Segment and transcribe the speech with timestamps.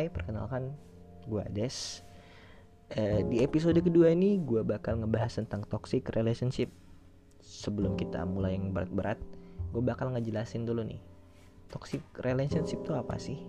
[0.00, 0.72] hai, perkenalkan
[1.28, 2.00] gue Des.
[2.96, 6.72] Uh, di episode kedua ini gue bakal ngebahas tentang toxic relationship.
[7.44, 9.20] Sebelum kita mulai yang berat-berat,
[9.76, 11.04] gue bakal ngejelasin dulu nih.
[11.68, 13.44] Toxic relationship itu apa sih?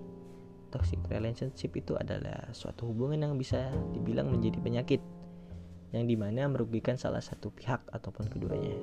[0.76, 5.00] Toxic relationship itu adalah suatu hubungan yang bisa dibilang menjadi penyakit
[5.96, 8.76] yang di mana merugikan salah satu pihak ataupun keduanya.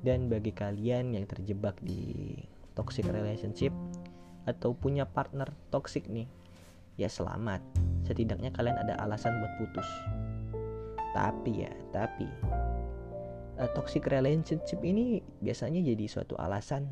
[0.00, 2.36] Dan bagi kalian yang terjebak di
[2.72, 3.72] toxic relationship,
[4.48, 6.26] atau punya partner toxic nih,
[7.00, 7.64] ya selamat.
[8.04, 9.88] Setidaknya kalian ada alasan buat putus.
[11.16, 12.28] Tapi ya, tapi
[13.56, 16.84] uh, toxic relationship ini biasanya jadi suatu alasan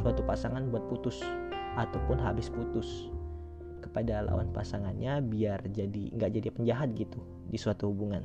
[0.00, 1.20] suatu pasangan buat putus
[1.80, 3.08] ataupun habis putus
[3.80, 8.24] kepada lawan pasangannya biar jadi nggak jadi penjahat gitu di suatu hubungan.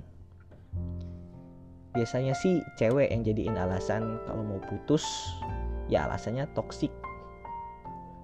[1.95, 5.03] Biasanya sih cewek yang jadiin alasan kalau mau putus
[5.89, 6.93] ya alasannya toxic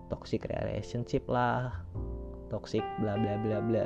[0.08, 1.74] toxic relationship lah
[2.52, 3.86] toxic bla bla bla bla.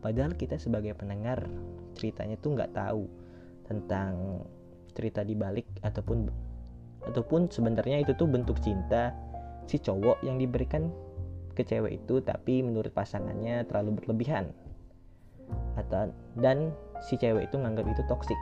[0.00, 1.44] Padahal kita sebagai pendengar
[1.96, 3.04] ceritanya tuh nggak tahu
[3.66, 4.44] tentang
[4.94, 6.28] cerita di balik ataupun
[7.06, 9.12] ataupun sebenarnya itu tuh bentuk cinta
[9.66, 10.90] si cowok yang diberikan
[11.56, 14.52] ke cewek itu tapi menurut pasangannya terlalu berlebihan.
[15.78, 16.74] Atau dan
[17.06, 18.38] si cewek itu nganggap itu toksik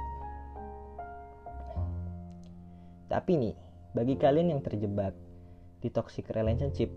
[3.14, 3.54] tapi nih
[3.94, 5.14] bagi kalian yang terjebak
[5.78, 6.90] di toxic relationship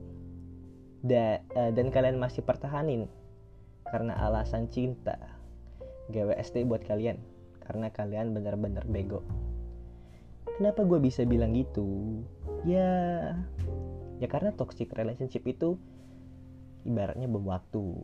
[1.08, 3.08] da, uh, dan kalian masih pertahanin.
[3.88, 5.16] Karena alasan cinta.
[6.12, 7.20] GWST buat kalian.
[7.64, 9.24] Karena kalian benar-benar bego.
[10.60, 12.20] Kenapa gue bisa bilang gitu?
[12.68, 13.32] Ya
[14.18, 15.78] ya karena toxic relationship itu
[16.82, 18.02] ibaratnya bom waktu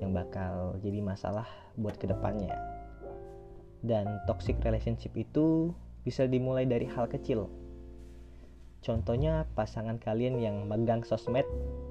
[0.00, 1.44] yang bakal jadi masalah
[1.76, 2.56] buat ke depannya.
[3.84, 7.52] Dan toxic relationship itu bisa dimulai dari hal kecil
[8.80, 11.44] Contohnya pasangan kalian yang megang sosmed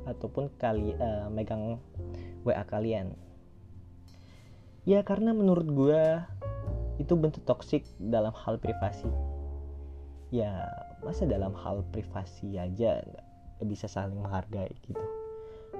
[0.09, 1.77] ataupun kali uh, megang
[2.41, 3.13] WA kalian.
[4.89, 6.03] Ya karena menurut gue
[6.97, 9.05] itu bentuk toksik dalam hal privasi.
[10.33, 10.65] Ya
[11.05, 15.03] masa dalam hal privasi aja nggak bisa saling menghargai gitu.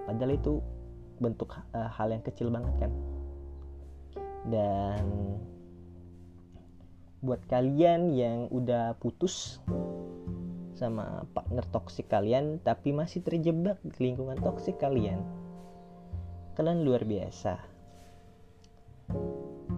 [0.05, 0.61] Padahal itu
[1.17, 2.91] bentuk uh, hal yang kecil banget kan.
[4.45, 5.05] Dan
[7.19, 9.59] buat kalian yang udah putus
[10.79, 15.19] sama partner toksik kalian tapi masih terjebak di lingkungan toksik kalian.
[16.55, 17.59] Kalian luar biasa.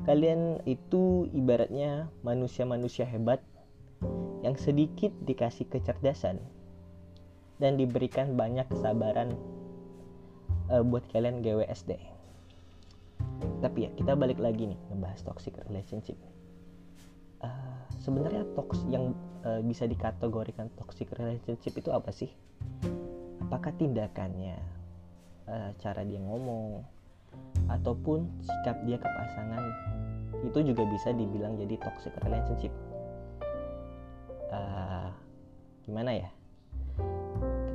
[0.06, 3.42] Kalian itu ibaratnya manusia-manusia hebat
[4.46, 6.38] yang sedikit dikasih kecerdasan
[7.58, 9.34] dan diberikan banyak kesabaran
[10.70, 12.22] uh, buat kalian GWSD
[13.62, 16.18] tapi ya kita balik lagi nih ngebahas toxic relationship
[17.46, 19.14] uh, sebenarnya toks yang
[19.46, 22.30] uh, bisa dikategorikan toxic relationship itu apa sih?
[23.44, 24.58] Apakah tindakannya,
[25.50, 26.82] uh, cara dia ngomong,
[27.72, 29.64] ataupun sikap dia ke pasangan
[30.42, 32.74] itu juga bisa dibilang jadi toxic relationship.
[34.52, 35.12] Uh,
[35.86, 36.30] gimana ya?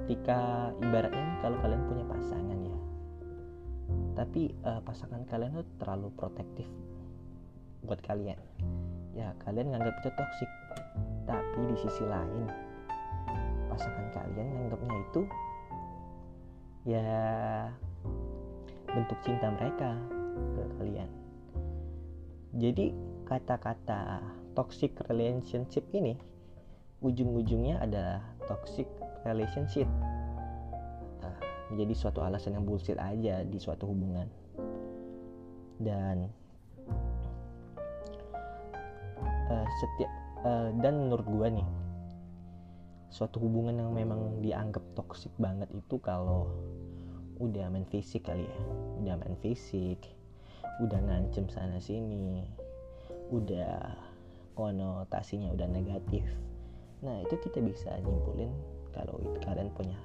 [0.07, 2.79] Ketika ibaratnya kalau kalian punya pasangan ya,
[4.15, 6.69] tapi uh, pasangan kalian tuh terlalu protektif
[7.87, 8.39] buat kalian,
[9.17, 10.51] ya kalian nganggap itu toxic.
[11.25, 12.45] Tapi di sisi lain
[13.73, 15.23] pasangan kalian nganggapnya itu
[16.87, 17.19] ya
[18.87, 19.91] bentuk cinta mereka
[20.55, 21.11] ke kalian.
[22.57, 22.95] Jadi
[23.27, 24.23] kata-kata
[24.57, 26.17] toxic relationship ini
[27.05, 28.89] ujung-ujungnya adalah toxic
[29.29, 29.85] relationship.
[31.21, 31.37] Nah,
[31.69, 34.31] menjadi suatu alasan yang bullshit aja di suatu hubungan.
[35.77, 36.33] Dan
[39.83, 40.13] setiap
[40.45, 41.69] uh, dan menurut gue nih
[43.11, 46.51] suatu hubungan yang memang dianggap toksik banget itu kalau
[47.37, 48.59] udah main fisik kali ya.
[49.01, 50.17] Udah main fisik
[50.77, 52.45] udah ngancem sana sini
[53.33, 53.97] udah
[54.53, 56.25] konotasinya udah negatif.
[57.01, 58.53] Nah itu kita bisa nyimpulin
[58.93, 59.99] kalau kalian punya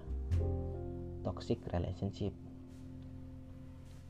[1.23, 2.31] toxic relationship.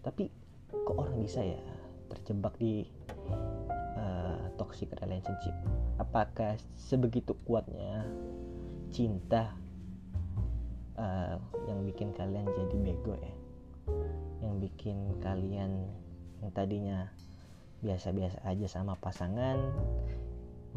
[0.01, 0.29] Tapi
[0.71, 1.61] kok orang bisa ya
[2.09, 2.85] terjebak di
[4.61, 5.57] toxic relationship?
[5.97, 8.05] Apakah sebegitu kuatnya
[8.93, 9.57] cinta
[11.01, 13.33] uh, yang bikin kalian jadi bego ya?
[14.45, 15.89] Yang bikin kalian
[16.45, 17.09] yang tadinya
[17.81, 19.57] biasa-biasa aja sama pasangan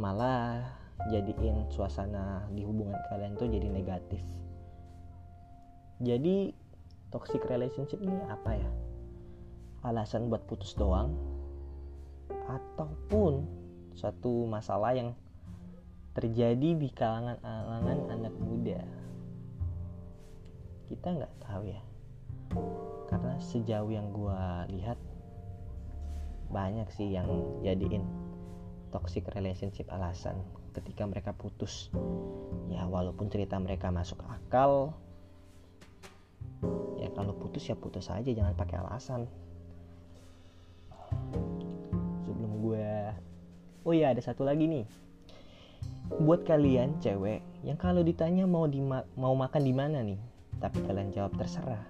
[0.00, 0.64] malah
[1.12, 4.24] jadiin suasana di hubungan kalian tuh jadi negatif.
[6.00, 6.50] Jadi
[7.12, 8.70] toxic relationship ini apa ya?
[9.84, 11.12] Alasan buat putus doang?
[12.48, 13.63] Ataupun
[13.94, 15.14] suatu masalah yang
[16.14, 18.80] terjadi di kalangan kalangan anak muda.
[20.86, 21.80] Kita nggak tahu ya.
[23.10, 24.40] Karena sejauh yang gue
[24.78, 24.98] lihat
[26.54, 27.26] banyak sih yang
[27.66, 28.06] jadiin
[28.94, 30.38] toxic relationship alasan
[30.70, 31.90] ketika mereka putus.
[32.70, 34.94] Ya walaupun cerita mereka masuk akal
[37.02, 39.26] ya kalau putus ya putus aja jangan pakai alasan.
[42.22, 42.86] Sebelum gue
[43.84, 44.84] oh ya ada satu lagi nih.
[46.20, 48.80] Buat kalian cewek yang kalau ditanya mau di
[49.16, 50.20] mau makan di mana nih
[50.60, 51.84] tapi kalian jawab terserah.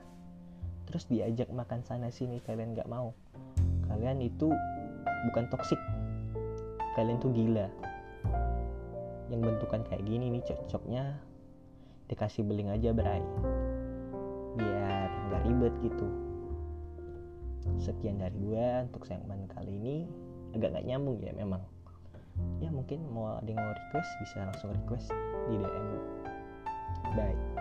[0.91, 3.15] Terus diajak makan sana sini kalian nggak mau.
[3.87, 4.51] Kalian itu
[5.31, 5.79] bukan toksik
[6.99, 7.71] kalian tuh gila.
[9.31, 11.15] Yang bentukan kayak gini nih cocoknya
[12.11, 13.25] dikasih beling aja berai
[14.55, 16.07] biar nggak ribet gitu.
[17.79, 19.97] Sekian dari gue untuk segmen kali ini.
[20.55, 21.74] Agak nggak nyambung ya memang
[22.65, 25.13] ya mungkin mau ada yang mau request bisa langsung request
[25.53, 25.87] di DM
[27.13, 27.54] bye